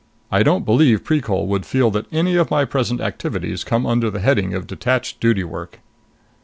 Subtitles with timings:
[0.31, 4.19] I don't believe Precol would feel that any of my present activities come under the
[4.19, 5.77] heading of detached duty work!"